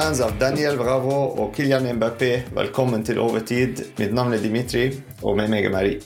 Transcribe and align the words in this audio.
Fans 0.00 0.20
av 0.24 0.38
Daniel 0.40 0.78
Bravo 0.80 1.16
og 1.42 1.50
Kylian 1.52 1.84
Mbappé, 1.98 2.28
velkommen 2.56 3.02
til 3.04 3.18
Overtid. 3.20 3.82
Mitt 3.98 4.14
navn 4.16 4.32
er 4.32 4.40
Dimitri, 4.40 4.86
og 5.20 5.36
med 5.36 5.50
meg 5.52 5.66
er 5.68 5.74
Marie. 5.74 5.98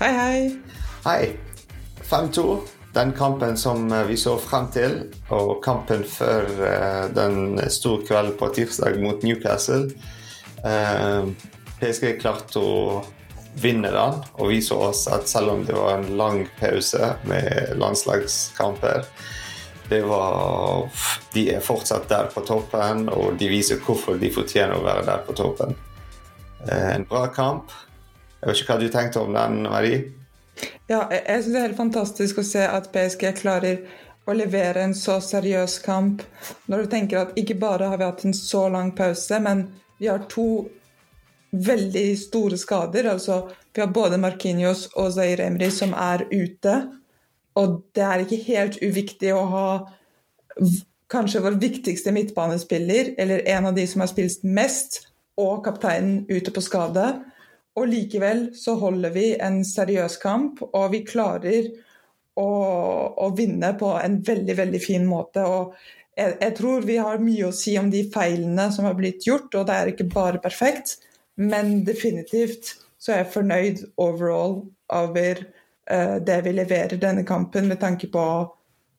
Hei, 0.00 0.08
hei. 0.16 0.40
Hei. 1.04 1.28
5-2. 2.02 2.56
Den 2.96 3.12
kampen 3.14 3.54
som 3.54 3.86
vi 4.08 4.16
så 4.18 4.34
frem 4.42 4.66
til, 4.74 4.96
og 5.30 5.60
kampen 5.62 6.02
før 6.02 6.50
uh, 6.58 7.04
den 7.14 7.60
store 7.70 8.02
kvelden 8.08 8.34
på 8.40 8.50
tirsdag 8.58 8.98
mot 9.04 9.22
Newcastle. 9.22 9.86
Uh, 10.66 11.30
PSG 11.78 12.16
klarte 12.18 12.58
å 12.58 13.04
vinne 13.62 13.94
den 13.94 14.18
og 14.34 14.50
vise 14.50 14.74
oss 14.74 15.06
at 15.14 15.30
selv 15.30 15.54
om 15.54 15.66
det 15.68 15.78
var 15.78 16.00
en 16.00 16.16
lang 16.18 16.48
pause 16.58 17.14
med 17.30 17.78
landslagskamper, 17.78 19.06
det 19.88 20.02
var 20.08 20.88
De 21.32 21.44
er 21.54 21.60
fortsatt 21.64 22.08
der 22.08 22.30
på 22.34 22.42
toppen, 22.46 23.08
og 23.08 23.36
de 23.40 23.48
viser 23.50 23.80
hvorfor 23.84 24.18
de 24.20 24.30
fortjener 24.32 24.76
å 24.76 24.84
være 24.84 25.04
der 25.06 25.24
på 25.26 25.36
toppen. 25.36 25.76
Eh, 26.66 26.94
en 26.94 27.06
bra 27.08 27.26
kamp. 27.32 27.72
Jeg 28.40 28.50
vet 28.50 28.62
ikke 28.62 28.74
hva 28.74 28.80
du 28.80 28.88
tenkte 28.92 29.22
om 29.22 29.34
den, 29.34 29.62
Marie? 29.66 30.02
Ja, 30.90 31.06
jeg 31.12 31.42
syns 31.42 31.52
det 31.52 31.58
er 31.58 31.66
helt 31.68 31.78
fantastisk 31.78 32.40
å 32.40 32.46
se 32.46 32.64
at 32.66 32.90
PSG 32.94 33.30
klarer 33.38 33.82
å 34.28 34.34
levere 34.36 34.82
en 34.84 34.94
så 34.96 35.18
seriøs 35.24 35.78
kamp. 35.84 36.22
Når 36.68 36.84
du 36.84 36.90
tenker 36.92 37.22
at 37.22 37.38
ikke 37.40 37.58
bare 37.60 37.88
har 37.90 38.00
vi 38.00 38.08
hatt 38.08 38.24
en 38.28 38.36
så 38.36 38.66
lang 38.72 38.92
pause, 38.96 39.40
men 39.44 39.68
vi 39.98 40.10
har 40.10 40.26
to 40.30 40.66
veldig 41.50 42.08
store 42.20 42.58
skader. 42.60 43.08
Altså, 43.14 43.48
vi 43.74 43.80
har 43.80 43.92
både 43.94 44.18
Markinios 44.20 44.88
og 44.94 45.12
Zaire 45.16 45.48
Emri 45.48 45.70
som 45.72 45.94
er 45.96 46.26
ute. 46.30 46.74
Og 47.58 47.80
det 47.96 48.04
er 48.04 48.22
ikke 48.22 48.42
helt 48.46 48.78
uviktig 48.84 49.32
å 49.34 49.42
ha 49.52 49.68
kanskje 51.10 51.42
vår 51.42 51.58
viktigste 51.62 52.12
midtbanespiller, 52.14 53.14
eller 53.18 53.46
en 53.48 53.70
av 53.70 53.76
de 53.76 53.86
som 53.88 54.04
har 54.04 54.10
spilt 54.10 54.44
mest, 54.44 55.02
og 55.38 55.62
kapteinen 55.66 56.24
ute 56.28 56.52
på 56.54 56.62
skade. 56.62 57.04
Og 57.78 57.86
likevel 57.86 58.48
så 58.58 58.74
holder 58.80 59.12
vi 59.14 59.28
en 59.38 59.60
seriøs 59.66 60.18
kamp, 60.22 60.62
og 60.66 60.90
vi 60.94 61.04
klarer 61.06 61.68
å, 62.38 62.48
å 63.14 63.28
vinne 63.38 63.72
på 63.78 63.92
en 63.98 64.18
veldig, 64.26 64.56
veldig 64.58 64.80
fin 64.82 65.06
måte. 65.06 65.44
Og 65.46 65.76
jeg, 66.18 66.34
jeg, 66.40 66.54
tror 66.58 66.86
vi 66.86 66.98
har 66.98 67.22
mye 67.22 67.48
å 67.48 67.54
si 67.54 67.76
om 67.78 67.90
de 67.92 68.02
feilene 68.14 68.68
som 68.74 68.88
har 68.88 68.98
blitt 68.98 69.26
gjort, 69.28 69.54
og 69.54 69.68
det 69.68 69.76
er 69.76 69.92
ikke 69.92 70.08
bare 70.10 70.42
perfekt, 70.42 70.98
men 71.38 71.84
definitivt 71.86 72.74
så 72.98 73.14
er 73.14 73.22
jeg 73.22 73.34
fornøyd 73.36 73.84
overall 74.02 74.60
over 74.90 75.44
det 75.88 76.34
vi 76.44 76.52
leverer 76.52 77.00
denne 77.00 77.22
kampen 77.24 77.68
med 77.70 77.80
tanke 77.80 78.10
på 78.12 78.24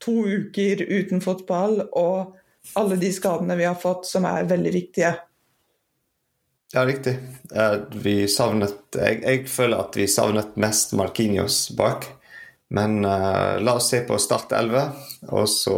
to 0.01 0.15
uker 0.25 0.81
uten 0.81 1.21
fotball 1.21 1.83
og 1.91 2.35
alle 2.79 2.97
de 2.99 3.11
skadene 3.13 3.55
vi 3.55 3.67
har 3.67 3.77
fått, 3.79 4.07
som 4.09 4.25
er 4.25 4.47
veldig 4.49 4.73
viktige. 4.73 5.13
Ja, 6.73 6.85
riktig. 6.85 7.17
Eh, 7.55 7.75
vi 7.91 8.27
savnet 8.29 8.93
jeg, 8.93 9.23
jeg, 9.23 9.45
føler 9.49 9.81
at 9.81 9.97
vi 9.97 10.05
savnet 10.09 10.57
mest 10.61 10.93
Markinios 10.97 11.69
bak. 11.77 12.05
Men 12.69 12.99
uh, 13.01 13.57
la 13.57 13.73
oss 13.79 13.87
se 13.89 14.03
på 14.05 14.13
Start 14.21 14.51
11, 14.53 14.81
og 15.33 15.47
så 15.49 15.77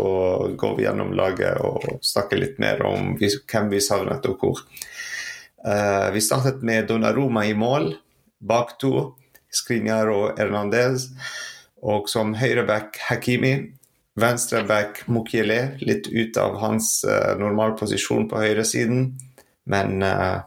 går 0.60 0.74
vi 0.76 0.84
gjennom 0.84 1.14
laget 1.16 1.62
og 1.64 1.86
snakker 2.04 2.36
litt 2.42 2.58
mer 2.60 2.84
om 2.84 3.14
vi, 3.16 3.30
hvem 3.48 3.70
vi 3.72 3.80
savnet 3.80 4.28
og 4.28 4.44
hvor. 4.44 4.60
Uh, 5.64 6.12
vi 6.12 6.20
startet 6.20 6.60
med 6.68 6.90
Donnaroma 6.92 7.46
i 7.48 7.56
mål, 7.56 7.94
bak 8.44 8.76
to. 8.84 9.06
Skriniar 9.56 10.12
og 10.12 10.40
Hernandez. 10.40 11.10
Og 11.82 12.10
som 12.12 12.36
høyreback 12.38 13.00
Hakimi. 13.10 13.56
Venstreback 14.20 15.06
Mukiele, 15.08 15.78
litt 15.80 16.10
ut 16.12 16.36
av 16.38 16.58
hans 16.60 16.98
uh, 17.08 17.32
normalposisjon 17.40 18.28
på 18.30 18.42
høyresiden. 18.44 19.06
Men 19.72 20.04
uh, 20.04 20.44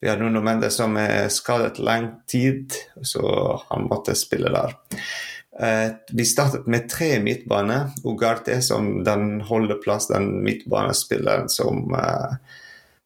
vi 0.00 0.10
har 0.10 0.20
Nuno 0.20 0.42
Mendes 0.44 0.76
som 0.76 0.96
er 1.00 1.30
skadet 1.32 1.80
lang 1.80 2.10
tid, 2.28 2.76
så 3.00 3.22
han 3.70 3.88
måtte 3.88 4.16
spille 4.18 4.52
der. 4.52 4.76
Uh, 5.56 5.96
vi 6.12 6.28
startet 6.28 6.68
med 6.70 6.88
tre 6.92 7.14
midtbane. 7.24 7.80
Ugarte 8.04 8.60
som 8.64 9.02
den 9.08 9.40
holdeplass, 9.48 10.10
den 10.12 10.42
midtbanespilleren 10.44 11.48
som 11.52 11.88
uh, 11.96 12.36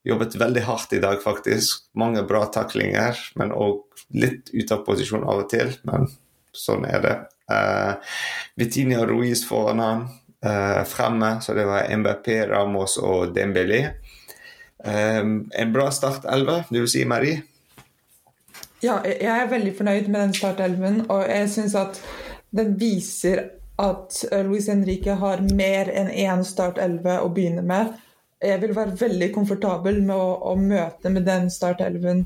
jobbet 0.05 0.35
veldig 0.39 0.67
hardt 0.67 0.93
i 0.99 1.03
dag, 1.03 1.23
faktisk. 1.23 1.87
Mange 1.99 2.27
bra 2.27 2.45
taklinger, 2.53 3.19
men 3.39 3.55
òg 3.55 3.94
litt 4.15 4.51
ute 4.53 4.77
av 4.77 4.85
posisjon 4.87 5.25
av 5.25 5.45
og 5.45 5.49
til. 5.53 5.73
Men 5.89 6.09
sånn 6.55 6.87
er 6.89 7.01
det. 7.05 7.15
Uh, 7.51 7.97
Vitinia 8.59 9.05
Ruiz 9.09 9.45
foran 9.47 9.83
han 9.83 10.05
uh, 10.47 10.83
fremme, 10.89 11.37
så 11.45 11.57
det 11.57 11.67
var 11.69 11.91
MBP, 11.93 12.31
Ramos 12.53 12.97
og 13.03 13.35
Dembélé. 13.37 13.83
Um, 14.85 15.51
en 15.53 15.75
bra 15.75 15.91
start 15.93 16.25
11, 16.29 16.71
du 16.71 16.81
vil 16.83 16.91
si, 16.93 17.05
Marie? 17.09 17.43
Ja, 18.85 18.99
jeg 19.05 19.31
er 19.33 19.49
veldig 19.49 19.73
fornøyd 19.79 20.09
med 20.13 20.21
den 20.21 20.35
startelven, 20.37 21.05
og 21.09 21.25
jeg 21.25 21.51
syns 21.53 21.77
at 21.81 22.01
den 22.55 22.75
viser 22.81 23.47
at 23.81 24.21
Luis 24.47 24.69
Henrique 24.71 25.17
har 25.19 25.41
mer 25.57 25.89
enn 25.91 26.13
én 26.13 26.45
startelve 26.47 27.17
å 27.25 27.31
begynne 27.33 27.65
med 27.67 27.95
jeg 28.45 28.61
vil 28.63 28.75
være 28.77 28.97
veldig 29.01 29.31
komfortabel 29.35 30.01
med 30.05 30.17
å, 30.17 30.31
å 30.51 30.55
møte 30.59 31.13
med 31.13 31.27
den 31.29 31.51
startelven 31.53 32.25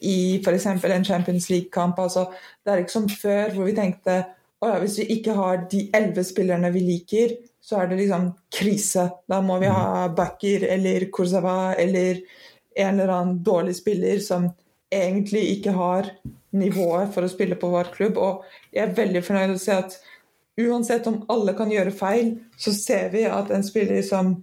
i 0.00 0.38
f.eks. 0.38 0.66
en 0.66 1.04
Champions 1.04 1.48
League-kamp. 1.50 1.98
Altså, 1.98 2.28
det 2.64 2.72
er 2.72 2.82
ikke 2.82 2.96
som 2.96 3.08
før, 3.08 3.54
hvor 3.54 3.68
vi 3.68 3.76
tenkte 3.76 4.18
å 4.58 4.72
ja, 4.72 4.78
hvis 4.82 4.98
vi 4.98 5.06
ikke 5.14 5.36
har 5.38 5.60
de 5.70 5.84
elleve 5.94 6.24
spillerne 6.26 6.70
vi 6.74 6.82
liker, 6.82 7.36
så 7.62 7.82
er 7.82 7.90
det 7.90 8.00
liksom 8.00 8.30
krise. 8.54 9.04
Da 9.30 9.38
må 9.44 9.58
vi 9.62 9.70
ha 9.70 10.08
mm. 10.08 10.16
Bakker 10.18 10.64
eller 10.72 11.06
Kurzawa 11.14 11.74
eller 11.78 12.22
en 12.78 12.94
eller 12.94 13.12
annen 13.12 13.38
dårlig 13.44 13.76
spiller 13.78 14.18
som 14.24 14.48
egentlig 14.90 15.44
ikke 15.58 15.74
har 15.76 16.10
nivået 16.56 17.12
for 17.14 17.26
å 17.26 17.30
spille 17.30 17.58
på 17.60 17.70
vår 17.70 17.92
klubb. 17.94 18.18
Og 18.18 18.44
jeg 18.74 18.86
er 18.86 18.96
veldig 18.96 19.22
fornøyd 19.26 19.54
å 19.54 19.62
se 19.62 19.78
at 19.78 19.98
uansett 20.58 21.06
om 21.06 21.20
alle 21.30 21.54
kan 21.58 21.70
gjøre 21.70 21.94
feil, 21.94 22.34
så 22.58 22.74
ser 22.74 23.12
vi 23.14 23.26
at 23.30 23.52
en 23.54 23.66
spiller 23.66 24.02
som 24.06 24.34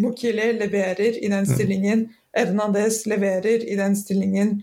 Mokile 0.00 0.52
leverer 0.54 1.18
i 1.18 1.28
den 1.28 1.46
mm. 1.46 1.50
stillingen. 1.50 2.04
Hernandez 2.36 3.04
leverer 3.10 3.64
i 3.66 3.76
den 3.78 3.96
stillingen. 3.96 4.60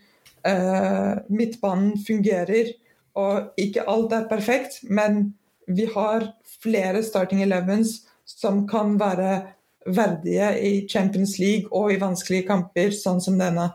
Uh, 0.47 1.19
midtbanen 1.29 1.97
fungerer. 2.07 2.73
Og 3.17 3.53
ikke 3.57 3.87
alt 3.89 4.13
er 4.13 4.29
perfekt, 4.29 4.81
men 4.83 5.33
vi 5.67 5.87
har 5.95 6.29
flere 6.61 7.01
starting 7.03 7.41
elevens 7.43 8.03
som 8.27 8.67
kan 8.69 8.95
være 8.99 9.41
verdige 9.87 10.51
i 10.61 10.71
Champions 10.89 11.37
League 11.39 11.71
og 11.71 11.93
i 11.93 11.99
vanskelige 11.99 12.47
kamper, 12.47 12.91
sånn 12.95 13.21
som 13.23 13.39
denne. 13.39 13.71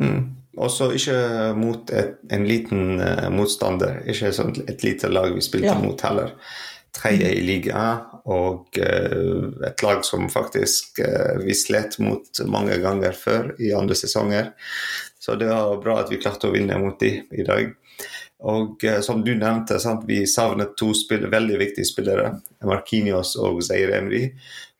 Mm. 0.00 0.24
Også 0.60 0.90
ikke 0.96 1.16
mot 1.56 1.92
et, 1.94 2.16
en 2.32 2.44
liten 2.48 2.98
uh, 3.00 3.28
motstander, 3.32 4.02
ikke 4.10 4.32
sånn 4.34 4.56
et 4.66 4.82
lite 4.84 5.08
lag 5.12 5.30
vi 5.36 5.44
spilte 5.44 5.70
ja. 5.70 5.78
mot 5.80 6.00
heller 6.04 6.34
tredje 6.96 7.32
i 7.34 7.42
liga, 7.44 7.82
og 8.30 8.78
uh, 8.78 9.66
et 9.66 9.82
lag 9.84 10.02
som 10.06 10.28
faktisk 10.30 11.00
uh, 11.04 11.40
vi 11.44 11.54
slet 11.56 11.98
mot 12.02 12.42
mange 12.50 12.78
ganger 12.82 13.16
før 13.16 13.52
i 13.62 13.72
andre 13.76 13.96
sesonger. 13.98 14.52
Så 15.20 15.36
det 15.40 15.50
var 15.50 15.80
bra 15.82 16.00
at 16.00 16.10
vi 16.12 16.20
klarte 16.20 16.48
å 16.48 16.54
vinne 16.54 16.78
mot 16.80 16.98
de 17.00 17.12
i 17.30 17.46
dag. 17.46 17.72
Og 18.50 18.82
uh, 18.86 18.98
som 19.04 19.22
du 19.24 19.34
nevnte, 19.36 19.80
sant, 19.82 20.06
vi 20.08 20.24
savnet 20.30 20.76
to 20.80 20.92
spill, 20.96 21.28
veldig 21.30 21.60
viktige 21.60 21.88
spillere, 21.88 22.34
Markinios 22.66 23.36
og 23.40 23.62
Zaire 23.66 24.00
Emry. 24.00 24.26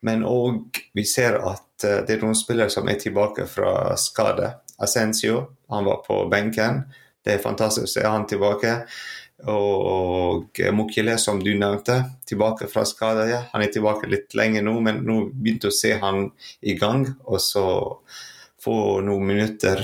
Men 0.07 0.25
òg 0.25 0.81
vi 0.97 1.05
ser 1.05 1.37
at 1.45 1.67
det 1.81 2.13
er 2.13 2.21
noen 2.21 2.37
spillere 2.37 2.73
som 2.73 2.89
er 2.93 2.99
tilbake 3.01 3.47
fra 3.49 3.95
skade. 4.01 4.51
Ascencio, 4.81 5.47
han 5.73 5.87
var 5.87 6.03
på 6.05 6.23
benken. 6.33 6.83
Det 7.25 7.35
er 7.35 7.43
fantastisk 7.45 7.87
å 7.87 7.93
se 7.93 8.05
han 8.05 8.27
tilbake. 8.29 8.75
Og 9.49 10.59
Mokile, 10.77 11.15
som 11.19 11.39
du 11.41 11.53
nevnte, 11.57 11.97
tilbake 12.29 12.69
fra 12.69 12.85
skade. 12.89 13.29
Ja, 13.31 13.41
han 13.53 13.65
er 13.65 13.73
tilbake 13.73 14.11
litt 14.11 14.35
lenger 14.37 14.65
nå, 14.67 14.75
men 14.85 15.01
nå 15.07 15.21
begynte 15.33 15.71
å 15.71 15.75
se 15.75 15.95
han 16.03 16.27
i 16.61 16.75
gang. 16.79 17.07
Og 17.25 17.41
så 17.41 17.65
få 18.61 18.77
noen 19.07 19.27
minutter 19.31 19.81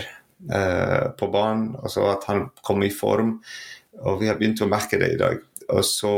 eh, 0.52 1.08
på 1.16 1.30
banen, 1.32 1.70
og 1.80 1.92
så 1.92 2.10
at 2.12 2.28
han 2.28 2.48
kom 2.66 2.84
i 2.84 2.92
form. 2.92 3.38
Og 4.04 4.20
vi 4.20 4.28
har 4.28 4.36
begynt 4.36 4.60
å 4.60 4.70
merke 4.70 5.00
det 5.00 5.14
i 5.14 5.20
dag. 5.20 5.40
Og 5.72 5.82
så 5.86 6.12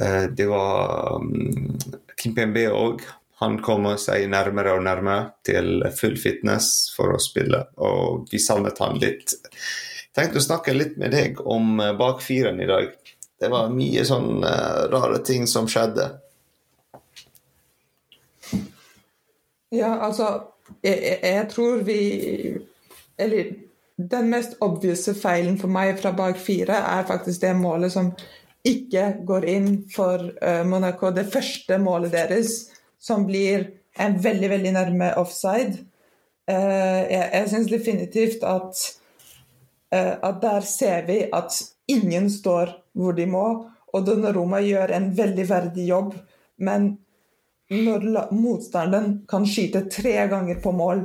eh, 0.00 0.26
Det 0.34 0.48
var 0.50 1.22
um, 1.22 1.78
Kim 2.18 2.34
Pembe 2.34 2.66
òg. 2.74 3.04
Han 3.38 3.60
kommer 3.62 4.00
seg 4.02 4.26
nærmere 4.30 4.74
og 4.74 4.82
nærmere 4.82 5.30
til 5.46 5.84
full 5.94 6.16
fitness 6.18 6.90
for 6.96 7.14
å 7.14 7.20
spille, 7.22 7.68
og 7.78 8.26
vi 8.32 8.40
savnet 8.42 8.80
han 8.82 8.98
litt 8.98 9.36
tenkte 10.18 10.42
å 10.42 10.44
snakke 10.44 10.74
litt 10.76 10.98
med 11.00 11.14
deg 11.14 11.40
om 11.46 11.78
eh, 11.80 11.94
bakfiren 11.98 12.60
i 12.60 12.68
dag. 12.68 12.90
Det 13.38 13.50
var 13.52 13.70
mye 13.70 14.02
sånn 14.06 14.42
uh, 14.42 14.88
rare 14.90 15.20
ting 15.22 15.44
som 15.46 15.68
skjedde. 15.70 16.08
Ja, 19.70 19.92
altså 20.02 20.30
jeg, 20.82 21.18
jeg, 21.22 21.44
tror 21.52 21.84
vi 21.86 22.00
Eller 23.20 23.52
den 23.98 24.30
mest 24.32 24.56
obvise 24.64 25.14
feilen 25.18 25.58
for 25.60 25.70
meg 25.70 26.00
fra 26.00 26.10
bak 26.16 26.38
fire 26.40 26.80
er 26.80 27.06
faktisk 27.06 27.42
det 27.44 27.52
målet 27.58 27.94
som 27.94 28.10
ikke 28.66 29.20
går 29.26 29.46
inn 29.50 29.70
for 29.94 30.24
uh, 30.42 30.64
Monaco. 30.66 31.12
Det 31.14 31.28
første 31.30 31.78
målet 31.82 32.16
deres 32.16 32.56
som 32.98 33.22
blir 33.26 33.68
en 33.98 34.18
veldig, 34.22 34.50
veldig 34.50 34.74
nærme 34.74 35.12
offside. 35.18 35.84
Jeg 36.48 37.24
jeg 37.34 37.48
syns 37.50 37.66
definitivt 37.68 38.44
at, 38.46 38.78
at 39.94 40.42
der 40.42 40.60
ser 40.68 41.06
vi 41.06 41.22
at 41.32 41.54
ingen 41.88 42.28
står 42.30 42.74
hvor 42.92 43.14
de 43.16 43.24
må, 43.26 43.44
og 43.94 44.06
Donnaroma 44.06 44.60
gjør 44.60 44.92
en 44.92 45.10
veldig 45.16 45.46
verdig 45.48 45.86
jobb. 45.88 46.14
Men 46.60 46.90
når 47.72 48.32
motstanderen 48.34 49.22
kan 49.28 49.46
skyte 49.48 49.86
tre 49.92 50.14
ganger 50.30 50.60
på 50.60 50.72
mål 50.76 51.04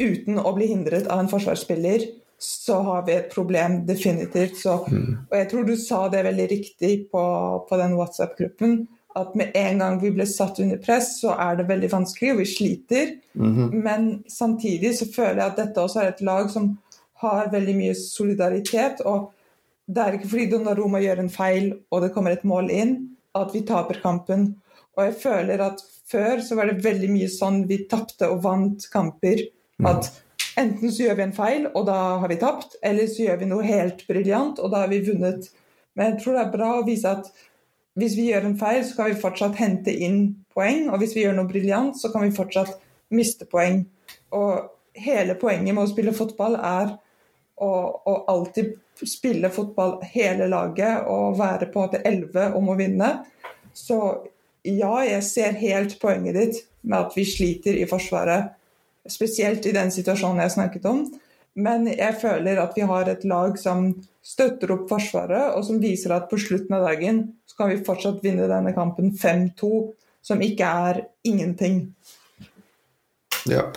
uten 0.00 0.40
å 0.40 0.52
bli 0.56 0.70
hindret 0.72 1.08
av 1.08 1.22
en 1.22 1.30
forsvarsspiller, 1.30 2.04
så 2.38 2.82
har 2.84 3.06
vi 3.06 3.14
et 3.16 3.30
problem, 3.32 3.78
definitivt. 3.88 4.58
Så, 4.60 4.82
mm. 4.88 5.12
og 5.30 5.38
jeg 5.38 5.48
tror 5.50 5.64
du 5.64 5.76
sa 5.80 6.02
det 6.12 6.26
veldig 6.26 6.48
riktig 6.52 6.92
på, 7.12 7.22
på 7.68 7.80
den 7.80 7.96
WhatsApp-gruppen. 7.96 8.82
At 9.16 9.32
med 9.38 9.56
en 9.56 9.80
gang 9.80 9.96
vi 10.02 10.10
ble 10.12 10.26
satt 10.28 10.60
under 10.60 10.76
press, 10.82 11.14
så 11.22 11.32
er 11.40 11.56
det 11.56 11.70
veldig 11.70 11.88
vanskelig, 11.94 12.34
og 12.34 12.42
vi 12.42 12.46
sliter. 12.50 13.14
Mm 13.32 13.54
-hmm. 13.54 13.70
Men 13.86 14.24
samtidig 14.28 14.98
så 14.98 15.06
føler 15.16 15.42
jeg 15.42 15.46
at 15.46 15.56
dette 15.56 15.80
også 15.80 16.00
er 16.00 16.08
et 16.08 16.20
lag 16.20 16.50
som 16.50 16.78
har 17.22 17.50
veldig 17.52 17.74
mye 17.78 17.96
solidaritet. 17.98 19.02
Og 19.08 19.30
det 19.86 20.02
er 20.02 20.18
ikke 20.18 20.30
fordi 20.32 20.48
Donnaroma 20.52 21.00
gjør 21.02 21.22
en 21.22 21.32
feil 21.32 21.72
og 21.90 22.04
det 22.04 22.12
kommer 22.14 22.34
et 22.34 22.46
mål 22.48 22.70
inn, 22.74 22.96
at 23.36 23.52
vi 23.54 23.64
taper 23.68 24.00
kampen. 24.02 24.50
Og 24.96 25.08
jeg 25.08 25.18
føler 25.22 25.62
at 25.64 25.82
før 26.08 26.40
så 26.44 26.56
var 26.58 26.70
det 26.70 26.84
veldig 26.84 27.10
mye 27.12 27.28
sånn 27.32 27.64
vi 27.68 27.82
tapte 27.90 28.28
og 28.32 28.42
vant 28.44 28.86
kamper. 28.92 29.42
At 29.84 30.08
enten 30.56 30.92
så 30.92 31.08
gjør 31.08 31.18
vi 31.18 31.26
en 31.26 31.36
feil, 31.36 31.66
og 31.74 31.84
da 31.88 31.98
har 32.22 32.32
vi 32.32 32.38
tapt, 32.40 32.78
eller 32.86 33.10
så 33.10 33.26
gjør 33.26 33.42
vi 33.42 33.50
noe 33.50 33.66
helt 33.66 34.06
briljant, 34.08 34.62
og 34.62 34.72
da 34.72 34.84
har 34.84 34.92
vi 34.92 35.02
vunnet. 35.04 35.50
Men 35.96 36.14
jeg 36.14 36.22
tror 36.22 36.36
det 36.36 36.44
er 36.44 36.54
bra 36.54 36.70
å 36.78 36.86
vise 36.86 37.12
at 37.12 37.28
hvis 37.96 38.16
vi 38.16 38.28
gjør 38.30 38.50
en 38.50 38.58
feil, 38.60 38.82
så 38.84 38.96
kan 38.96 39.10
vi 39.10 39.20
fortsatt 39.20 39.56
hente 39.56 39.92
inn 39.92 40.20
poeng. 40.52 40.90
Og 40.92 41.00
hvis 41.00 41.14
vi 41.16 41.24
gjør 41.24 41.36
noe 41.38 41.48
briljant, 41.48 41.96
så 41.96 42.10
kan 42.12 42.26
vi 42.26 42.34
fortsatt 42.36 42.74
miste 43.16 43.48
poeng. 43.48 43.84
Og 44.36 44.66
hele 44.96 45.36
poenget 45.40 45.72
med 45.72 45.84
å 45.84 45.90
spille 45.90 46.16
fotball 46.16 46.58
er 46.60 46.96
å, 47.56 47.70
og 48.06 48.30
alltid 48.32 48.74
spille 49.06 49.50
fotball 49.52 49.98
hele 50.12 50.48
laget 50.48 51.08
og 51.12 51.36
være 51.38 51.68
på 51.70 51.80
en 51.80 51.86
måte 51.86 52.02
elleve 52.08 52.48
om 52.56 52.72
å 52.72 52.76
vinne. 52.78 53.10
Så 53.76 53.98
ja, 54.66 54.94
jeg 55.06 55.22
ser 55.24 55.58
helt 55.60 55.98
poenget 56.02 56.36
ditt 56.36 56.62
med 56.86 57.06
at 57.06 57.16
vi 57.16 57.26
sliter 57.28 57.76
i 57.78 57.88
Forsvaret 57.88 58.54
Spesielt 59.06 59.62
i 59.70 59.70
den 59.70 59.92
situasjonen 59.94 60.42
jeg 60.42 60.54
snakket 60.56 60.86
om. 60.90 61.04
Men 61.62 61.86
jeg 61.88 62.18
føler 62.20 62.58
at 62.60 62.74
vi 62.76 62.84
har 62.88 63.08
et 63.08 63.22
lag 63.28 63.54
som 63.60 63.92
støtter 64.26 64.72
opp 64.74 64.88
Forsvaret, 64.90 65.54
og 65.54 65.62
som 65.64 65.78
viser 65.80 66.12
at 66.16 66.26
på 66.26 66.38
slutten 66.42 66.74
av 66.76 66.88
dagen 66.88 67.22
så 67.46 67.60
kan 67.60 67.70
vi 67.70 67.84
fortsatt 67.86 68.18
vinne 68.24 68.48
denne 68.50 68.74
kampen 68.76 69.12
5-2, 69.14 69.70
som 70.26 70.42
ikke 70.42 70.72
er 70.90 71.00
ingenting. 71.24 71.78
Ja. 73.46 73.68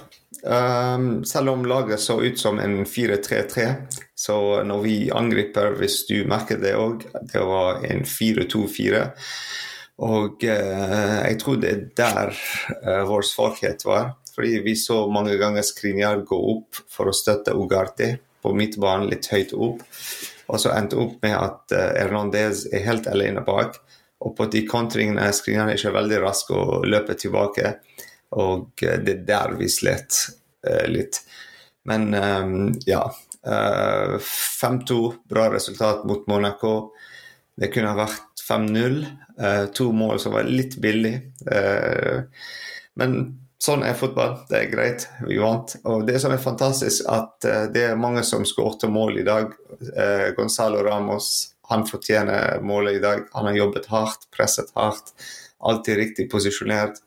Um, 0.43 1.25
selv 1.27 1.49
om 1.49 1.65
laget 1.65 1.99
så 1.99 2.21
ut 2.21 2.39
som 2.39 2.59
en 2.59 2.85
4-3-3, 2.85 3.73
så 4.15 4.63
når 4.63 4.83
vi 4.83 4.95
angriper, 5.11 5.75
hvis 5.79 6.05
du 6.07 6.23
merker 6.29 6.61
det 6.61 6.75
òg, 6.79 7.03
det 7.33 7.43
var 7.43 7.83
en 7.83 8.05
4-2-4. 8.07 9.03
Og 9.99 10.45
uh, 10.47 11.19
jeg 11.27 11.39
tror 11.41 11.59
det 11.59 11.73
er 11.73 11.83
der 11.99 12.31
uh, 12.85 13.03
vår 13.09 13.27
svakhet 13.27 13.83
var. 13.87 14.13
Fordi 14.35 14.61
vi 14.63 14.75
så 14.79 15.01
mange 15.11 15.35
ganger 15.35 15.65
Skrinjar 15.67 16.23
gå 16.27 16.37
opp 16.53 16.79
for 16.87 17.11
å 17.11 17.15
støtte 17.15 17.55
Ugarte 17.57 18.13
på 18.39 18.53
midtbanen 18.55 19.09
litt 19.11 19.27
høyt 19.33 19.51
opp. 19.51 19.83
Og 20.49 20.61
så 20.63 20.71
endte 20.71 20.97
opp 21.01 21.19
med 21.25 21.35
at 21.35 21.75
uh, 21.75 21.89
Hernandez 21.99 22.63
er 22.71 22.87
helt 22.87 23.11
alene 23.11 23.43
bak. 23.43 23.81
Og 24.23 24.35
på 24.39 24.47
de 24.51 24.63
kontringene 24.67 25.27
er 25.27 25.35
Skrinjar 25.35 25.73
ikke 25.75 25.95
veldig 25.95 26.23
rask 26.23 26.55
å 26.55 26.81
løpe 26.87 27.19
tilbake. 27.19 27.75
Og 28.35 28.83
uh, 28.85 28.97
det 29.03 29.15
er 29.15 29.25
der 29.27 29.55
vi 29.59 29.69
slet 29.71 30.17
uh, 30.67 30.85
litt. 30.91 31.23
Men 31.89 32.13
um, 32.13 32.61
ja. 32.89 33.07
5-2, 33.39 34.95
bra 35.31 35.45
resultat 35.53 36.01
mot 36.05 36.25
Monaco. 36.27 36.91
Det 37.55 37.69
kunne 37.71 37.93
ha 37.93 37.95
vært 38.01 38.41
5-0. 38.43 38.97
to 39.73 39.85
mål 39.95 40.19
som 40.19 40.35
var 40.35 40.49
litt 40.51 40.75
billig. 40.83 41.13
men 42.99 43.15
Sånn 43.63 43.85
er 43.87 43.95
fotball. 43.97 44.35
Det 44.51 44.59
er 44.59 44.69
greit. 44.73 45.07
Vi 45.23 45.39
vant. 45.39 45.71
Og 45.87 46.03
det 46.05 46.19
som 46.19 46.35
er 46.35 46.43
fantastisk, 46.43 47.07
at 47.07 47.47
det 47.73 47.85
er 47.87 47.97
mange 47.99 48.25
som 48.27 48.43
skårte 48.45 48.91
mål 48.91 49.23
i 49.23 49.25
dag. 49.27 49.55
Gonzalo 50.35 50.83
Ramos 50.83 51.31
han 51.69 51.85
fortjener 51.87 52.61
målet 52.61 52.93
i 52.93 52.99
dag. 52.99 53.27
Han 53.33 53.45
har 53.45 53.53
jobbet 53.53 53.85
hardt, 53.85 54.25
presset 54.37 54.71
hardt. 54.73 55.13
Alltid 55.59 55.97
riktig 55.97 56.31
posisjonert. 56.31 56.97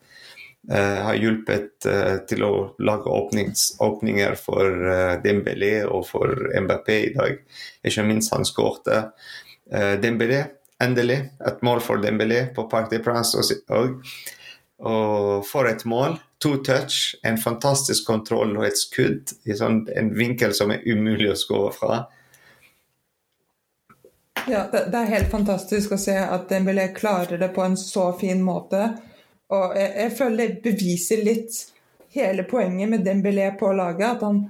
Uh, 0.71 0.99
har 1.09 1.17
hjulpet 1.19 1.83
til 2.29 2.43
å 2.47 2.53
lage 2.79 3.11
åpnings, 3.11 3.73
åpninger 3.83 4.37
for 4.39 4.85
Dembélé 5.19 5.81
og 5.83 6.05
for 6.07 6.31
Mbappé 6.55 6.99
i 7.09 7.13
dag. 7.17 7.41
Ikke 7.83 8.05
minst 8.07 8.31
han 8.31 8.47
skårte. 8.47 9.01
Dembélé, 9.99 10.39
endelig. 10.83 11.19
Et 11.43 11.65
mål 11.67 11.83
for 11.83 11.99
Dembélé 11.99 12.45
på 12.55 12.63
Parc 12.71 12.87
de 12.93 13.01
Prince 13.03 13.43
òg. 13.75 13.99
Og 14.83 15.43
for 15.47 15.67
et 15.69 15.85
mål 15.87 16.17
to 16.43 16.57
touch, 16.57 17.15
en 17.23 17.37
fantastisk 17.37 18.07
kontroll 18.07 18.57
og 18.57 18.65
et 18.67 18.79
skudd 18.79 19.31
i 19.47 19.55
sånn, 19.55 19.85
en 19.95 20.11
vinkel 20.15 20.51
som 20.55 20.73
er 20.75 20.83
umulig 20.83 21.29
å 21.31 21.39
skåre 21.39 21.71
fra. 21.75 21.99
Ja, 24.43 24.65
det, 24.71 24.89
det, 24.91 24.99
er 24.99 25.13
helt 25.13 25.31
fantastisk 25.31 25.93
å 25.95 26.01
se 26.01 26.17
at 26.19 26.49
Dembélé 26.51 26.89
klarer 26.95 27.39
det 27.39 27.53
på 27.55 27.63
en 27.63 27.77
så 27.79 28.09
fin 28.19 28.43
måte. 28.43 28.89
Og 29.51 29.75
jeg, 29.77 29.91
jeg 29.97 30.15
føler 30.17 30.41
det 30.43 30.63
beviser 30.63 31.23
litt 31.25 31.59
hele 32.13 32.45
poenget 32.47 32.89
med 32.89 33.05
Dembélé 33.07 33.49
på 33.59 33.73
laget. 33.75 34.15
At 34.15 34.23
han, 34.23 34.41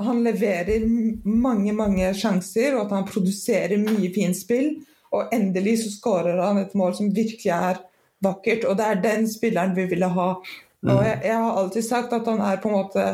han 0.00 0.24
leverer 0.24 0.88
mange, 1.28 1.74
mange 1.76 2.14
sjanser, 2.16 2.76
og 2.76 2.86
at 2.86 2.96
han 2.96 3.08
produserer 3.10 3.78
mye 3.82 4.10
fint 4.14 4.38
spill. 4.38 4.74
Og 5.12 5.32
endelig 5.34 5.82
så 5.82 5.94
skårer 5.98 6.40
han 6.40 6.62
et 6.62 6.76
mål 6.78 6.96
som 6.96 7.14
virkelig 7.14 7.52
er 7.52 7.82
vakkert. 8.24 8.64
Og 8.64 8.78
det 8.78 8.88
er 8.88 9.02
den 9.04 9.26
spilleren 9.28 9.76
vi 9.76 9.90
ville 9.90 10.08
ha 10.14 10.34
og 10.82 11.04
jeg, 11.06 11.18
jeg, 11.28 11.38
har 11.38 11.58
alltid 11.60 11.84
sagt 11.86 12.14
at 12.16 12.26
han 12.26 12.40
er 12.42 12.58
på 12.62 12.70
en 12.70 12.74
måte 12.80 13.04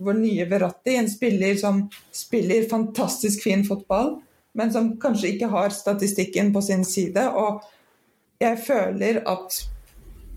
vår 0.00 0.16
nye 0.16 0.46
Verratti, 0.48 0.94
en 0.96 1.10
spiller 1.10 1.56
som 1.60 1.82
spiller 2.16 2.68
fantastisk 2.70 3.42
fin 3.44 3.64
fotball, 3.66 4.14
men 4.56 4.72
som 4.72 4.94
kanskje 5.00 5.34
ikke 5.34 5.50
har 5.52 5.74
statistikken 5.74 6.52
på 6.54 6.62
sin 6.64 6.84
side. 6.88 7.26
Og 7.36 7.60
jeg 8.40 8.56
føler 8.64 9.20
at 9.28 9.58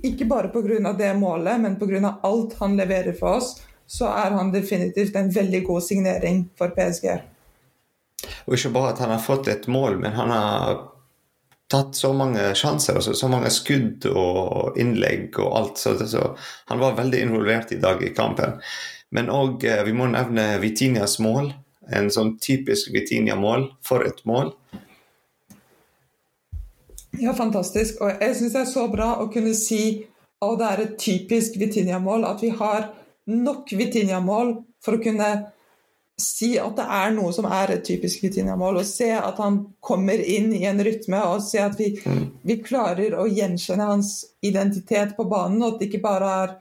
ikke 0.03 0.25
bare 0.29 0.51
pga. 0.53 0.93
det 0.97 1.13
målet, 1.17 1.61
men 1.61 1.77
pga. 1.79 2.17
alt 2.21 2.55
han 2.59 2.77
leverer 2.77 3.13
for 3.13 3.37
oss, 3.37 3.61
så 3.87 4.07
er 4.07 4.31
han 4.31 4.51
definitivt 4.51 5.15
en 5.15 5.31
veldig 5.31 5.63
god 5.63 5.83
signering 5.83 6.49
for 6.57 6.73
PSG. 6.75 7.07
Og 8.47 8.55
ikke 8.55 8.73
bare 8.73 8.93
at 8.93 8.99
han 9.03 9.11
har 9.11 9.23
fått 9.23 9.47
et 9.51 9.67
mål, 9.67 9.99
men 9.99 10.15
han 10.15 10.31
har 10.31 10.81
tatt 11.73 11.95
så 11.95 12.13
mange 12.13 12.51
sjanser, 12.55 12.97
altså, 12.99 13.15
så 13.17 13.27
mange 13.31 13.49
skudd 13.53 14.05
og 14.09 14.77
innlegg 14.79 15.39
og 15.41 15.57
alt. 15.57 15.81
Så, 15.81 15.95
så, 16.07 16.33
han 16.69 16.81
var 16.81 16.97
veldig 16.99 17.21
involvert 17.27 17.73
i 17.73 17.81
dag 17.81 18.03
i 18.03 18.13
kampen. 18.15 18.59
Men 19.13 19.31
òg 19.33 19.65
eh, 19.69 19.83
vi 19.87 19.93
må 19.97 20.07
nevne 20.11 20.57
Vitinias 20.61 21.19
mål. 21.23 21.51
En 21.93 22.09
sånn 22.13 22.35
typisk 22.41 22.93
Vitinia-mål. 22.93 23.67
For 23.85 24.05
et 24.07 24.21
mål. 24.29 24.53
Ja, 27.21 27.33
fantastisk. 27.37 28.01
Og 28.01 28.21
jeg 28.21 28.35
syns 28.37 28.55
det 28.55 28.61
er 28.63 28.69
så 28.71 28.87
bra 28.91 29.13
å 29.21 29.29
kunne 29.33 29.53
si 29.57 29.83
at 30.43 30.59
det 30.59 30.69
er 30.69 30.83
et 30.83 30.95
typisk 30.99 31.57
Vitinia-mål. 31.61 32.25
At 32.27 32.41
vi 32.43 32.51
har 32.57 32.89
nok 33.29 33.73
Vitinia-mål 33.77 34.55
for 34.83 34.97
å 34.97 35.03
kunne 35.03 35.29
si 36.19 36.53
at 36.61 36.75
det 36.77 36.85
er 36.95 37.13
noe 37.15 37.31
som 37.33 37.47
er 37.49 37.75
et 37.75 37.85
typisk 37.85 38.23
Vitinia-mål. 38.25 38.77
og 38.81 38.85
se 38.87 39.09
at 39.15 39.39
han 39.41 39.59
kommer 39.81 40.19
inn 40.19 40.51
i 40.53 40.65
en 40.69 40.81
rytme, 40.83 41.21
og 41.25 41.41
se 41.45 41.61
at 41.63 41.77
vi, 41.79 41.93
mm. 41.97 42.25
vi, 42.43 42.59
klarer 42.65 43.17
å 43.17 43.27
gjenkjenne 43.29 43.89
hans 43.89 44.13
identitet 44.45 45.15
på 45.17 45.25
banen, 45.29 45.61
og 45.63 45.73
at 45.73 45.81
det 45.81 45.89
ikke 45.89 46.05
bare 46.05 46.33
er 46.43 46.55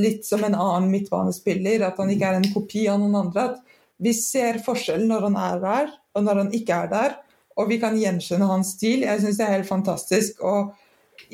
litt 0.00 0.26
som 0.26 0.42
en 0.46 0.54
annen 0.54 0.90
midtbanespiller, 0.90 1.82
at 1.86 1.98
han 1.98 2.10
ikke 2.10 2.30
er 2.30 2.38
en 2.40 2.52
kopi 2.54 2.86
av 2.90 3.00
noen 3.02 3.18
andre. 3.24 3.48
At 3.50 4.02
vi 4.02 4.14
ser 4.16 4.62
forskjellen 4.64 5.10
når 5.10 5.28
han 5.28 5.40
er 5.46 5.64
der, 5.64 5.92
og 6.14 6.26
når 6.26 6.44
han 6.44 6.54
ikke 6.56 6.82
er 6.84 6.90
der, 6.90 7.18
og 7.60 7.70
vi 7.70 7.78
kan 7.82 7.98
gjenkjenne 7.98 8.48
hans 8.48 8.74
stil. 8.76 9.04
Jeg 9.06 9.22
syns 9.22 9.38
det 9.38 9.46
er 9.46 9.56
helt 9.58 9.68
fantastisk. 9.68 10.42
Og 10.46 10.72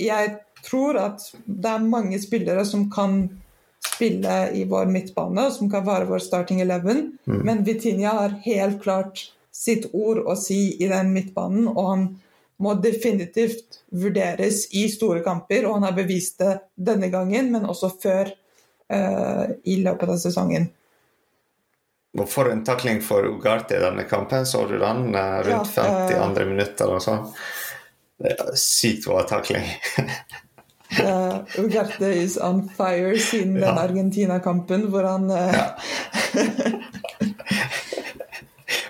jeg 0.01 0.37
tror 0.67 0.99
at 1.01 1.25
det 1.47 1.73
er 1.73 1.87
mange 1.87 2.19
spillere 2.23 2.65
som 2.67 2.89
kan 2.91 3.25
spille 3.87 4.37
i 4.59 4.65
vår 4.69 4.91
midtbane, 4.91 5.49
som 5.55 5.71
kan 5.71 5.87
være 5.87 6.09
vår 6.11 6.23
starting 6.25 6.61
eleven. 6.61 7.13
Mm. 7.25 7.41
Men 7.47 7.65
Vitinha 7.65 8.15
har 8.21 8.39
helt 8.45 8.83
klart 8.83 9.29
sitt 9.55 9.89
ord 9.97 10.21
å 10.27 10.37
si 10.37 10.77
i 10.83 10.89
den 10.91 11.15
midtbanen, 11.15 11.69
og 11.71 11.91
han 11.91 12.07
må 12.61 12.75
definitivt 12.81 13.83
vurderes 13.93 14.67
i 14.77 14.87
store 14.93 15.23
kamper. 15.25 15.67
Og 15.69 15.79
han 15.79 15.89
har 15.89 15.97
bevist 15.97 16.41
det 16.43 16.59
denne 16.75 17.11
gangen, 17.13 17.53
men 17.55 17.69
også 17.69 17.93
før 18.03 18.33
uh, 18.33 19.47
i 19.65 19.79
løpet 19.85 20.13
av 20.13 20.21
sesongen. 20.21 20.69
Og 22.17 22.29
For 22.31 22.49
en 22.49 22.65
takling 22.65 23.03
for 23.05 23.27
Ugarte 23.29 23.77
i 23.77 23.83
denne 23.83 24.07
kampen, 24.09 24.47
så 24.49 24.65
du 24.69 24.79
den 24.81 25.15
uh, 25.15 25.41
rundt 25.45 25.77
ja, 25.77 25.85
50 25.85 26.17
uh, 26.17 26.25
andre 26.25 26.47
minutter 26.49 26.93
og 26.97 27.03
sånn. 27.05 27.27
Sykt 28.57 29.05
bra 29.05 29.25
takling. 29.29 29.67
Uh, 30.97 31.45
Ugarte 31.61 32.09
is 32.17 32.39
on 32.41 32.65
fire 32.73 33.19
siden 33.21 33.59
ja. 33.59 33.69
den 33.69 33.83
Argentina-kampen 33.83 34.89
hvor 34.93 35.09
han 35.09 35.31
uh... 35.31 35.53
ja. 35.53 35.69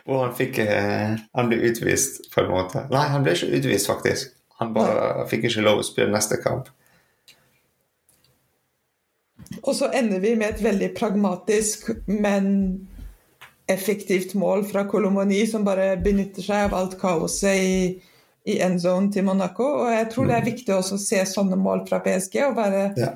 Hvor 0.07 0.21
han 0.23 0.35
fikk 0.39 0.61
uh, 0.63 1.17
Han 1.35 1.49
ble 1.51 1.57
utvist, 1.67 2.29
på 2.31 2.45
en 2.45 2.53
måte. 2.53 2.85
Nei, 2.93 3.09
han 3.11 3.25
ble 3.27 3.35
ikke 3.35 3.59
utvist, 3.59 3.89
faktisk. 3.91 4.37
Han 4.61 4.71
bare 4.77 5.01
Nei. 5.03 5.25
fikk 5.33 5.49
ikke 5.49 5.65
lov 5.67 5.83
å 5.83 5.87
spille 5.87 6.15
neste 6.15 6.39
kamp. 6.39 6.71
Og 9.63 9.73
så 9.75 9.91
ender 9.95 10.23
vi 10.23 10.37
med 10.39 10.55
et 10.55 10.63
veldig 10.63 10.93
pragmatisk, 10.97 11.91
men 12.07 12.47
effektivt 13.67 14.35
mål 14.39 14.65
fra 14.69 14.85
Kolomoni, 14.89 15.41
som 15.51 15.65
bare 15.67 15.97
benytter 15.99 16.45
seg 16.45 16.69
av 16.69 16.77
alt 16.79 17.01
kaoset 17.01 17.63
i 17.63 17.79
i 18.47 18.59
endzone 18.63 19.11
til 19.13 19.27
Monaco. 19.27 19.67
Og 19.83 19.93
jeg 19.93 20.11
tror 20.13 20.29
det 20.29 20.37
er 20.37 20.45
mm. 20.45 20.51
viktig 20.51 20.75
også 20.75 20.99
å 20.99 21.03
se 21.03 21.23
sånne 21.29 21.59
mål 21.59 21.87
fra 21.89 22.01
PSG 22.05 22.43
og 22.47 22.59
være 22.59 22.83
ja. 22.99 23.13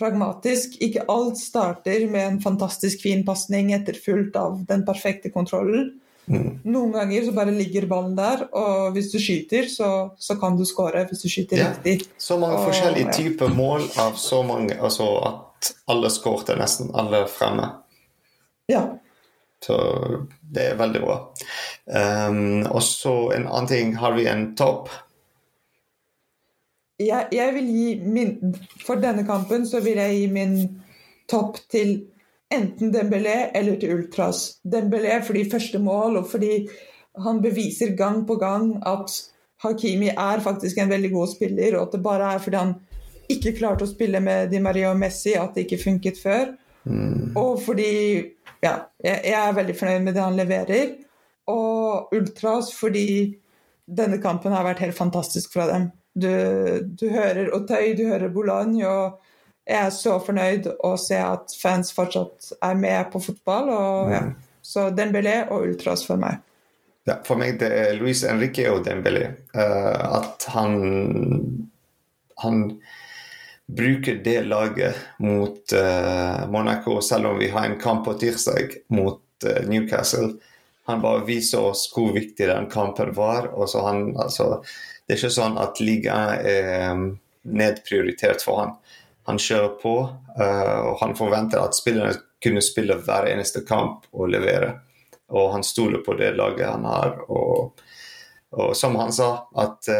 pragmatisk. 0.00 0.76
Ikke 0.84 1.06
alt 1.12 1.40
starter 1.40 2.04
med 2.12 2.24
en 2.26 2.42
fantastisk 2.44 3.06
fin 3.06 3.24
pasning 3.26 3.72
etterfulgt 3.76 4.36
av 4.40 4.60
den 4.68 4.84
perfekte 4.88 5.32
kontrollen. 5.34 5.94
Mm. 6.26 6.58
Noen 6.66 6.92
ganger 6.92 7.24
så 7.28 7.32
bare 7.36 7.54
ligger 7.54 7.86
ballen 7.86 8.16
der, 8.18 8.48
og 8.50 8.96
hvis 8.96 9.12
du 9.12 9.20
skyter, 9.22 9.68
så, 9.70 9.90
så 10.18 10.34
kan 10.40 10.56
du 10.58 10.64
skåre. 10.66 11.04
Hvis 11.08 11.22
du 11.22 11.30
skyter 11.30 11.62
ja. 11.62 11.70
riktig. 11.72 12.10
Så 12.20 12.36
mange 12.42 12.58
og, 12.58 12.68
forskjellige 12.68 13.08
ja. 13.08 13.16
typer 13.16 13.56
mål 13.56 13.88
av 14.02 14.20
så 14.20 14.42
mange 14.44 14.76
Altså 14.76 15.08
at 15.24 15.72
alle 15.88 16.10
skårte 16.12 16.58
nesten 16.58 16.92
alle 16.98 17.24
fremme. 17.32 17.70
Ja. 18.68 18.84
Så 19.64 19.76
det 20.40 20.70
er 20.70 20.78
veldig 20.78 21.02
bra. 21.02 21.16
Um, 21.86 22.66
og 22.68 22.82
så 22.84 23.14
en 23.34 23.46
annen 23.48 23.70
ting, 23.70 23.94
har 23.98 24.16
vi 24.16 24.26
en 24.30 24.50
topp? 24.58 24.90
Jeg, 27.00 27.28
jeg, 27.32 27.52
vil 27.52 27.66
gi 27.68 27.88
min 28.00 28.54
For 28.86 29.00
denne 29.00 29.26
kampen 29.28 29.66
så 29.68 29.82
vil 29.84 29.98
jeg 30.00 30.14
gi 30.16 30.28
min 30.32 30.54
topp 31.28 31.58
til 31.72 31.98
enten 32.52 32.92
Dembélé 32.94 33.50
eller 33.54 33.76
til 33.80 33.96
Ultras. 33.98 34.60
Dembélé 34.64 35.18
fordi 35.26 35.48
første 35.50 35.80
mål, 35.82 36.20
og 36.22 36.30
fordi 36.30 36.68
han 37.24 37.42
beviser 37.42 37.96
gang 37.96 38.22
på 38.28 38.36
gang 38.40 38.76
at 38.86 39.12
Hakimi 39.64 40.12
er 40.12 40.40
faktisk 40.44 40.78
en 40.78 40.92
veldig 40.92 41.10
god 41.12 41.32
spiller, 41.32 41.76
og 41.76 41.88
at 41.88 41.96
det 41.96 42.02
bare 42.04 42.34
er 42.34 42.38
fordi 42.44 42.56
han 42.60 42.74
ikke 43.32 43.56
klarte 43.58 43.86
å 43.86 43.90
spille 43.90 44.20
med 44.22 44.52
Di 44.52 44.60
Maria 44.62 44.92
og 44.92 45.00
Messi 45.00 45.34
at 45.34 45.56
det 45.56 45.66
ikke 45.66 45.82
funket 45.82 46.20
før. 46.22 46.52
Mm. 46.84 47.34
Og 47.36 47.58
fordi 47.64 47.92
ja, 48.64 48.76
jeg, 49.02 49.20
jeg, 49.24 49.36
er 49.40 49.58
veldig 49.58 49.76
fornøyd 49.78 50.06
med 50.06 50.16
det 50.16 50.24
han 50.24 50.38
leverer. 50.38 50.94
Og 51.52 52.14
Ultras 52.16 52.72
fordi 52.74 53.08
denne 53.86 54.18
kampen 54.22 54.54
har 54.54 54.66
vært 54.66 54.82
helt 54.82 54.98
fantastisk 54.98 55.54
fra 55.54 55.68
dem. 55.70 55.90
Du, 56.16 56.30
du 56.96 57.06
hører 57.12 57.52
Otøy, 57.54 57.92
du 57.98 58.06
hører 58.08 58.32
Boulogne, 58.32 58.88
og 58.88 59.20
jeg 59.68 59.78
er 59.82 59.92
så 59.94 60.16
fornøyd 60.22 60.70
å 60.86 60.94
se 61.00 61.18
at 61.20 61.52
fans 61.60 61.92
fortsatt 61.94 62.52
er 62.64 62.76
med 62.80 63.12
på 63.12 63.20
fotball. 63.22 63.70
Og, 63.74 64.12
ja. 64.14 64.24
Mm. 64.26 64.34
Så 64.66 64.88
Dembélé 64.90 65.44
og 65.54 65.68
Ultras 65.68 66.02
for 66.06 66.18
meg. 66.18 66.40
Ja, 67.06 67.20
for 67.22 67.38
meg 67.38 67.60
det 67.60 67.68
er 67.70 67.92
Luis 68.00 68.24
Enrique 68.26 68.64
og 68.72 68.80
Dembélé. 68.88 69.28
Uh, 69.54 70.18
at 70.18 70.48
han 70.50 70.80
han 72.42 72.62
bruker 73.66 74.14
det 74.14 74.42
laget 74.42 74.96
mot 75.18 75.72
uh, 75.72 76.50
Monaco, 76.50 77.00
selv 77.00 77.26
om 77.26 77.38
vi 77.38 77.48
har 77.48 77.64
en 77.64 77.80
kamp 77.80 78.04
på 78.04 78.14
tirsdag 78.14 78.68
mot 78.88 79.22
uh, 79.46 79.68
Newcastle. 79.68 80.32
Han 80.86 81.00
bare 81.02 81.24
viser 81.26 81.60
oss 81.60 81.88
hvor 81.94 82.12
viktig 82.14 82.46
den 82.46 82.70
kampen 82.70 83.14
var. 83.14 83.50
og 83.54 83.68
så 83.68 83.86
han, 83.86 84.16
altså, 84.16 84.62
Det 85.06 85.14
er 85.14 85.18
ikke 85.18 85.34
sånn 85.34 85.58
at 85.58 85.80
ligaen 85.82 86.46
er 86.46 86.92
um, 86.92 87.08
nedprioritert 87.42 88.42
for 88.42 88.62
han. 88.62 88.76
Han 89.26 89.42
kjører 89.42 89.74
på, 89.82 89.96
uh, 90.38 90.80
og 90.86 91.00
han 91.02 91.16
forventer 91.18 91.62
at 91.62 91.74
spillerne 91.74 92.14
kunne 92.42 92.62
spille 92.62 93.00
hver 93.02 93.26
eneste 93.32 93.64
kamp 93.66 94.06
og 94.12 94.30
levere. 94.30 94.76
Og 95.34 95.50
han 95.56 95.66
stoler 95.66 96.06
på 96.06 96.14
det 96.14 96.36
laget 96.38 96.70
han 96.70 96.86
har. 96.86 97.18
Og, 97.34 97.82
og 98.54 98.76
som 98.78 98.94
han 99.00 99.10
sa, 99.14 99.30
at 99.58 99.90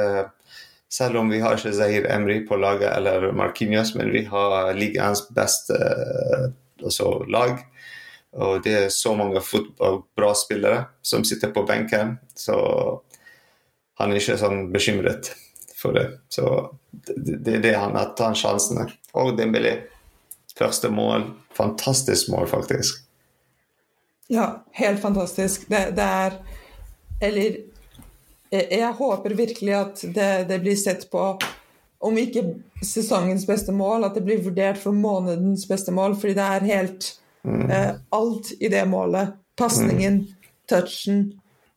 selv 0.97 1.21
om 1.21 1.29
vi 1.29 1.41
har 1.43 1.59
ikke 1.59 1.75
Zahir 1.77 2.07
Emry 2.09 2.41
på 2.49 2.57
laget 2.57 2.89
eller 2.97 3.33
Marquinhos, 3.37 3.95
men 3.95 4.13
vi 4.15 4.25
har 4.25 4.73
ligaens 4.75 5.27
beste 5.35 5.77
altså, 6.83 7.11
lag. 7.29 7.59
Og 8.37 8.63
det 8.65 8.75
er 8.79 8.89
så 8.93 9.15
mange 9.17 9.41
bra 10.17 10.31
spillere 10.37 10.87
som 11.03 11.25
sitter 11.25 11.53
på 11.53 11.67
benken, 11.69 12.17
så 12.37 12.57
han 14.01 14.13
er 14.13 14.21
ikke 14.21 14.39
sånn 14.41 14.67
bekymret 14.73 15.33
for 15.77 15.97
det. 15.97 16.07
Så 16.33 16.49
det, 16.91 17.39
det 17.45 17.59
er 17.59 17.65
det 17.65 17.77
han 17.77 17.97
har 17.97 18.13
tatt 18.17 18.41
sjansene. 18.41 18.89
Og 19.17 19.37
Dembélé. 19.39 19.79
Første 20.57 20.89
mål. 20.93 21.29
Fantastisk 21.57 22.31
mål, 22.33 22.49
faktisk. 22.49 23.03
Ja, 24.33 24.65
helt 24.81 25.01
fantastisk. 25.01 25.69
Det, 25.69 25.91
det 25.97 26.05
er 26.05 26.39
Eller 27.21 27.59
jeg 28.51 28.93
håper 28.99 29.35
virkelig 29.35 29.75
at 29.75 30.03
det, 30.15 30.31
det, 30.49 30.59
blir 30.63 30.77
sett 30.79 31.09
på 31.11 31.23
om 32.07 32.19
ikke 32.21 32.45
sesongens 32.85 33.47
beste 33.49 33.73
mål, 33.75 34.05
at 34.07 34.15
det 34.15 34.25
blir 34.27 34.45
vurdert 34.45 34.79
for 34.79 34.95
månedens 34.95 35.67
beste 35.69 35.95
mål. 35.95 36.15
Fordi 36.21 36.37
det 36.37 36.47
er 36.47 36.69
helt 36.71 37.09
mm. 37.43 37.67
eh, 37.71 37.93
alt 38.15 38.53
i 38.61 38.71
det 38.73 38.85
målet. 38.91 39.35
Pasningen, 39.57 40.23
mm. 40.27 40.49
touchen 40.69 41.21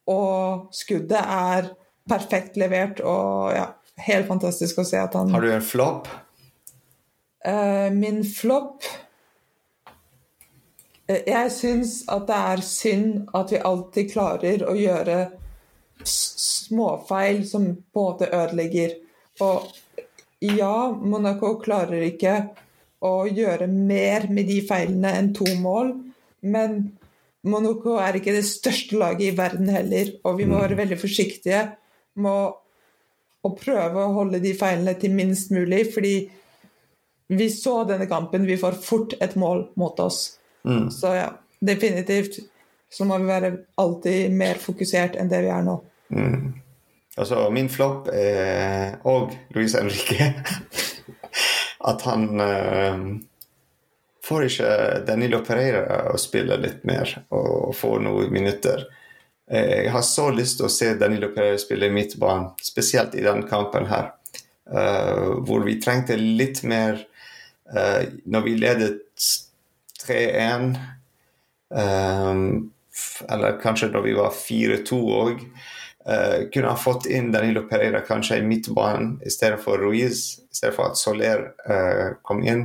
og 0.09 0.69
skuddet 0.75 1.21
er 1.21 1.71
perfekt 2.09 2.57
levert. 2.59 3.01
Og 3.01 3.53
ja, 3.55 3.69
helt 4.09 4.29
fantastisk 4.29 4.81
å 4.81 4.87
se 4.87 4.99
at 5.01 5.15
han 5.17 5.31
Har 5.33 5.45
du 5.45 5.51
en 5.53 5.65
flopp? 5.65 6.09
Eh, 7.45 7.87
min 7.95 8.19
flopp 8.27 8.83
eh, 11.07 11.21
Jeg 11.23 11.51
syns 11.55 12.01
at 12.11 12.25
det 12.27 12.39
er 12.51 12.63
synd 12.67 13.29
at 13.37 13.53
vi 13.53 13.61
alltid 13.63 14.09
klarer 14.11 14.65
å 14.67 14.75
gjøre 14.75 15.21
småfeil 16.07 17.43
som 17.47 17.65
på 17.93 17.99
en 17.99 18.07
måte 18.11 18.29
ødelegger. 18.31 18.95
Og 19.43 19.67
ja, 20.39 20.91
Monaco 20.91 21.55
klarer 21.59 22.05
ikke 22.07 22.35
å 23.05 23.27
gjøre 23.27 23.67
mer 23.71 24.27
med 24.31 24.49
de 24.51 24.59
feilene 24.67 25.13
enn 25.19 25.33
to 25.35 25.47
mål, 25.59 25.93
men 26.47 26.79
Monaco 27.47 27.95
er 28.03 28.19
ikke 28.19 28.35
det 28.35 28.47
største 28.47 28.99
laget 28.99 29.29
i 29.29 29.37
verden 29.37 29.69
heller, 29.71 30.11
og 30.27 30.39
vi 30.39 30.47
må 30.47 30.59
være 30.59 30.75
mm. 30.75 30.81
veldig 30.81 30.97
forsiktige 30.99 31.61
med 32.19 32.57
å 33.39 33.51
prøve 33.55 34.03
å 34.03 34.15
holde 34.17 34.41
de 34.43 34.51
feilene 34.57 34.97
til 34.99 35.15
minst 35.15 35.53
mulig, 35.55 35.85
fordi 35.93 36.15
vi 37.29 37.47
så 37.53 37.83
denne 37.87 38.09
kampen, 38.09 38.47
vi 38.49 38.57
får 38.59 38.79
fort 38.83 39.15
et 39.21 39.35
mål 39.39 39.69
mot 39.79 39.99
oss. 40.03 40.39
Mm. 40.67 40.89
Så 40.91 41.13
ja, 41.15 41.29
definitivt 41.63 42.41
så 42.91 43.05
må 43.05 43.19
vi 43.21 43.29
være 43.29 43.51
alltid 43.79 44.33
mer 44.35 44.59
fokusert 44.59 45.15
enn 45.19 45.29
det 45.31 45.43
vi 45.45 45.51
er 45.53 45.63
nå. 45.63 45.77
Mm. 46.09 46.53
Altså, 47.19 47.49
min 47.51 47.69
flopp 47.69 48.07
er 48.13 48.99
òg 49.07 49.33
Luis 49.55 49.75
Henrique. 49.75 50.29
At 51.89 52.03
han 52.07 52.29
eh, 52.43 53.01
får 54.25 54.45
ikke 54.47 54.71
Danilo 55.07 55.41
Pereira 55.45 56.13
å 56.13 56.19
spille 56.21 56.57
litt 56.59 56.85
mer 56.87 57.11
og 57.35 57.73
få 57.77 57.97
noen 58.03 58.31
minutter. 58.33 58.85
Eh, 59.51 59.85
jeg 59.85 59.93
har 59.95 60.05
så 60.05 60.29
lyst 60.35 60.59
til 60.59 60.69
å 60.69 60.73
se 60.73 60.93
Danilo 60.99 61.31
Pereira 61.35 61.59
spille 61.61 61.91
midtbanen, 61.93 62.51
spesielt 62.63 63.17
i 63.17 63.25
denne 63.25 63.47
kampen 63.49 63.89
her. 63.91 64.13
Uh, 64.69 65.39
hvor 65.49 65.63
vi 65.65 65.79
trengte 65.81 66.13
litt 66.13 66.59
mer 66.61 66.99
uh, 67.73 68.03
Når 68.29 68.43
vi 68.45 68.51
ledet 68.53 68.99
3-1, 70.03 70.75
um, 71.73 72.43
eller 73.25 73.57
kanskje 73.63 73.89
da 73.89 74.03
vi 74.05 74.13
var 74.13 74.29
4-2 74.35 74.99
òg 75.15 75.41
Uh, 76.09 76.49
kunne 76.53 76.71
ha 76.71 76.75
fått 76.75 77.05
inn 77.05 77.31
Danilo 77.31 77.61
Pereira 77.69 77.99
kanskje 78.01 78.39
i 78.39 78.41
midtbanen 78.41 79.19
i 79.25 79.29
stedet 79.29 79.59
for 79.61 79.77
Ruiz, 79.77 80.39
i 80.39 80.55
stedet 80.55 80.73
for 80.73 80.89
at 80.89 80.97
Soler 80.97 81.43
uh, 81.69 82.15
kom 82.25 82.41
inn, 82.41 82.63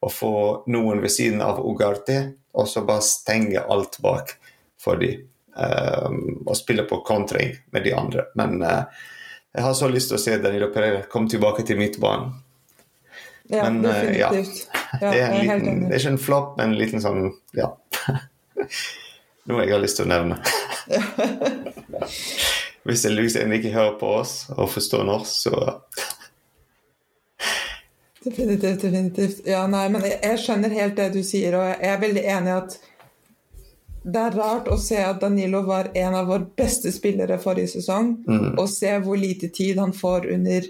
og 0.00 0.12
få 0.14 0.32
noen 0.72 1.02
ved 1.02 1.12
siden 1.12 1.42
av 1.44 1.60
Ugarte, 1.60 2.20
og 2.56 2.68
så 2.70 2.84
bare 2.88 3.04
stenge 3.04 3.60
alt 3.60 3.98
bak 4.00 4.32
for 4.80 5.00
dem. 5.02 5.26
Uh, 5.58 6.08
og 6.46 6.56
spille 6.56 6.86
på 6.88 7.02
kontring 7.04 7.56
med 7.74 7.84
de 7.84 7.92
andre. 7.98 8.28
Men 8.38 8.62
jeg 8.62 9.64
har 9.64 9.74
så 9.74 9.88
lyst 9.90 10.12
til 10.12 10.16
å 10.16 10.22
se 10.22 10.38
Danilo 10.40 10.70
Pereira 10.72 11.02
komme 11.10 11.28
tilbake 11.28 11.66
til 11.66 11.80
midtbanen. 11.80 12.38
Ja, 13.48 13.64
men, 13.70 13.82
definitivt. 13.82 14.68
Ja. 15.00 15.10
det, 15.12 15.18
er 15.20 15.34
liten, 15.36 15.82
det 15.88 15.94
er 15.94 16.00
ikke 16.00 16.10
en 16.14 16.22
flopp, 16.22 16.54
men 16.56 16.70
en 16.70 16.78
liten 16.80 17.02
sånn 17.04 17.26
Ja. 17.56 17.74
Noe 19.48 19.64
jeg 19.64 19.72
har 19.72 19.80
lyst 19.80 20.00
til 20.00 20.08
å 20.08 20.12
nevne. 20.12 20.40
Hvis 22.88 23.04
det 23.04 23.12
Louis 23.12 23.36
ikke 23.36 23.74
hører 23.74 23.96
på 24.00 24.12
oss 24.22 24.34
og 24.56 24.70
forstår 24.72 25.04
norsk, 25.04 25.32
så 25.44 25.80
Definitivt, 28.24 28.82
definitivt. 28.82 29.46
Ja, 29.46 29.62
nei, 29.70 29.86
men 29.92 30.02
jeg, 30.04 30.18
jeg, 30.24 30.38
skjønner 30.42 30.72
helt 30.74 30.96
det 30.98 31.12
du 31.14 31.20
sier, 31.24 31.54
og 31.54 31.68
jeg 31.68 31.86
er 31.86 32.00
veldig 32.02 32.24
enig 32.34 32.50
i 32.50 32.56
at 32.56 32.78
det 34.08 34.22
er 34.24 34.36
rart 34.36 34.68
å 34.72 34.78
se 34.80 34.98
at 35.04 35.20
Danilo 35.22 35.62
var 35.66 35.90
en 35.96 36.16
av 36.16 36.28
våre 36.30 36.48
beste 36.58 36.90
spillere 36.92 37.38
forrige 37.40 37.74
sesong, 37.76 38.14
mm. 38.26 38.50
og 38.58 38.66
se 38.72 38.90
hvor 39.04 39.20
lite 39.20 39.52
tid 39.54 39.78
han 39.80 39.94
får 39.96 40.28
under 40.34 40.66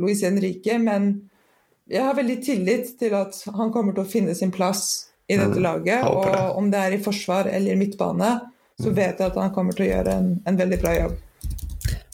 Luis 0.00 0.24
Henrique, 0.26 0.76
men 0.82 1.12
jeg 1.90 2.02
har 2.02 2.16
veldig 2.16 2.38
tillit 2.44 2.94
til 2.98 3.14
at 3.14 3.36
han 3.54 3.72
kommer 3.72 3.94
til 3.94 4.04
å 4.04 4.10
finne 4.10 4.34
sin 4.36 4.52
plass 4.54 5.10
i 5.28 5.36
dette 5.36 5.56
Mm, 5.56 5.62
laget. 5.62 6.04
Og 6.04 6.56
om 6.58 6.70
det 6.70 6.78
er 6.80 6.96
i 6.96 7.02
forsvar 7.02 7.46
eller 7.46 7.76
midtbane, 7.76 8.40
så 8.80 8.90
vet 8.90 9.20
jeg 9.20 9.30
at 9.30 9.36
han 9.40 9.52
kommer 9.54 9.76
til 9.76 9.86
å 9.86 9.90
gjøre 9.92 10.16
en, 10.18 10.30
en 10.46 10.58
veldig 10.58 10.80
bra 10.80 10.94
jobb. 10.96 11.14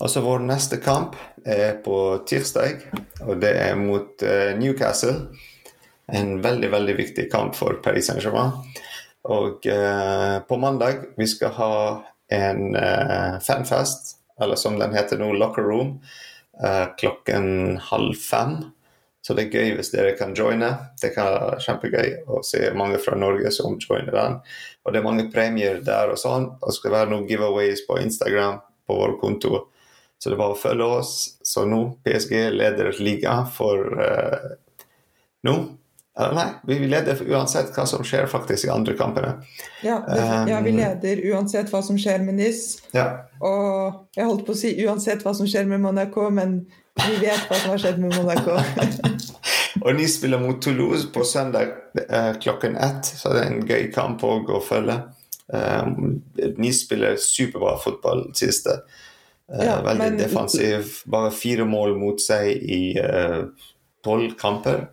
Altså 0.00 0.22
Vår 0.24 0.40
neste 0.48 0.78
kamp 0.80 1.16
er 1.44 1.74
på 1.84 1.94
tirsdag, 2.28 2.86
og 3.26 3.40
det 3.42 3.50
er 3.60 3.76
mot 3.76 4.22
eh, 4.24 4.54
Newcastle. 4.56 5.28
En 6.08 6.38
veldig 6.42 6.70
veldig 6.72 6.94
viktig 6.96 7.26
kamp 7.32 7.52
for 7.58 7.76
Paris 7.84 8.08
Saint-Germain. 8.08 8.54
Og 9.28 9.66
eh, 9.68 10.38
på 10.48 10.56
mandag 10.56 11.04
vi 11.20 11.26
skal 11.28 11.52
ha 11.58 11.74
en 12.32 12.76
eh, 12.76 13.36
fanfest, 13.44 14.14
eller 14.40 14.56
som 14.56 14.78
den 14.80 14.96
heter 14.96 15.20
nå, 15.20 15.34
Locker 15.36 15.68
Room, 15.68 15.98
eh, 16.64 16.86
klokken 16.96 17.76
halv 17.90 18.16
fem. 18.16 18.56
Så 19.20 19.36
det 19.36 19.50
er 19.50 19.58
gøy 19.58 19.74
hvis 19.76 19.92
dere 19.92 20.14
kan 20.16 20.32
joine. 20.32 20.70
Det 21.02 21.10
kan 21.12 21.28
være 21.28 21.58
kjempegøy 21.60 22.14
å 22.24 22.40
se 22.46 22.62
mange 22.72 22.96
fra 23.04 23.18
Norge 23.20 23.52
som 23.52 23.76
joiner 23.76 24.16
den. 24.16 24.40
Og 24.80 24.94
det 24.94 25.02
er 25.02 25.04
mange 25.04 25.28
premier 25.28 25.82
der 25.84 26.14
og 26.14 26.16
sånn. 26.22 26.48
Og 26.56 26.70
det 26.70 26.78
skal 26.78 26.96
være 26.96 27.12
noen 27.12 27.28
giveaways 27.28 27.84
på 27.84 28.00
Instagram 28.00 28.62
på 28.88 28.96
vår 28.96 29.18
konto. 29.20 29.66
Så 30.20 30.28
det 30.28 30.36
er 30.36 30.40
bare 30.42 30.52
å 30.52 30.60
følge 30.60 30.86
oss. 31.00 31.12
Så 31.46 31.64
nå 31.68 31.80
PSG 32.04 32.34
leder 32.52 32.92
liga 33.00 33.40
for 33.56 33.94
uh, 33.96 34.50
nå. 35.48 35.56
Eller 36.20 36.34
nei, 36.36 36.46
vi 36.68 36.88
leder 36.90 37.20
uansett 37.30 37.70
hva 37.72 37.86
som 37.88 38.02
skjer 38.04 38.26
faktisk 38.28 38.66
i 38.66 38.72
andre 38.74 38.96
kampene. 38.98 39.30
Ja, 39.86 40.02
det, 40.04 40.24
ja, 40.50 40.58
vi 40.60 40.74
Um, 40.74 40.76
leder 40.76 41.22
uansett 41.32 41.70
hva 41.72 41.80
som 41.86 41.96
skjer 41.98 42.20
med 42.26 42.36
NIS. 42.36 42.82
Ja, 42.92 43.06
Og 43.40 44.10
jeg 44.16 44.26
holdt 44.26 44.44
på 44.44 44.52
å 44.52 44.58
si 44.58 44.74
uansett 44.84 45.24
hva 45.24 45.32
som 45.38 45.48
skjer 45.48 45.64
med 45.70 45.80
Monaco, 45.80 46.26
men 46.30 46.66
vi 46.98 47.16
vet 47.22 47.46
hva 47.48 47.56
som 47.62 47.72
har 47.72 47.80
skjedd 47.80 48.02
med 48.02 48.12
Monaco. 48.18 48.58
Og 49.84 49.94
NIS 49.96 50.18
spiller 50.18 50.42
mot 50.42 50.58
Toulouse 50.60 51.08
på 51.14 51.24
søndag 51.24 51.72
uh, 51.96 52.34
klokken 52.42 52.76
ett, 52.76 53.06
så 53.06 53.32
det 53.32 53.46
er 53.46 53.54
en 53.54 53.64
gøy 53.64 53.88
kamp 53.94 54.24
òg 54.26 54.50
å 54.52 54.60
følge. 54.60 54.98
Um, 55.48 56.20
NIS 56.60 56.84
spiller 56.84 57.16
superbra 57.16 57.78
fotball 57.80 58.26
siste. 58.36 58.82
Ja, 59.58 59.80
veldig 59.82 59.98
men- 60.04 60.18
defensiv. 60.18 60.92
Bare 61.10 61.30
fire 61.34 61.64
mål 61.66 61.96
mot 61.98 62.20
seg 62.22 62.50
i 62.62 62.96
eh, 62.98 63.40
tolv 64.04 64.36
kamper. 64.38 64.88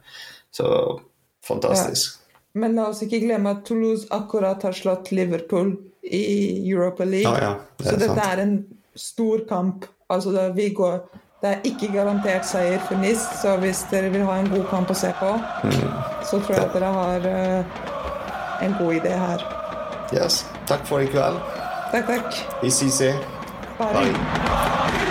Så 0.51 0.99
fantastisk. 1.45 2.15
Men 2.57 2.73
la 2.75 2.87
oss 2.89 3.03
ikke 3.05 3.19
glemme 3.21 3.51
at 3.53 3.65
Toulouse 3.67 4.07
akkurat 4.11 4.63
har 4.65 4.73
slått 4.73 5.11
Liverpool 5.13 5.75
i 6.03 6.23
Europa 6.71 7.05
League. 7.05 7.29
Ja, 7.29 7.51
ja, 7.51 7.55
det 7.77 7.85
så 7.85 7.95
dette 7.99 8.07
sant. 8.15 8.25
er 8.33 8.41
en 8.41 8.55
stor 8.95 9.43
kamp. 9.49 9.85
Altså, 10.09 10.33
vi 10.55 10.69
går, 10.73 10.97
det 11.43 11.49
er 11.51 11.61
ikke 11.69 11.91
garantert 11.93 12.45
seier 12.49 12.79
for 12.87 12.95
NIS, 12.97 13.21
så 13.43 13.57
hvis 13.61 13.83
dere 13.91 14.09
vil 14.09 14.23
ha 14.25 14.39
en 14.39 14.49
god 14.49 14.65
kamp 14.71 14.89
å 14.89 14.95
se 14.97 15.11
på, 15.19 15.33
Mm. 15.67 15.93
så 16.25 16.39
tror 16.41 16.55
jeg 16.55 16.65
at 16.65 16.73
dere 16.73 16.91
har 16.97 17.27
uh, 17.27 18.65
en 18.65 18.73
god 18.79 18.93
idé 18.95 19.13
her. 19.13 19.43
Yes. 20.15 20.45
Takk 20.65 20.85
for 20.87 20.99
i 21.03 21.07
kveld. 21.11 21.37
Takk, 21.91 22.07
takk. 22.07 22.33
I 22.63 22.67
ses. 22.71 23.01
拜。 23.77 25.06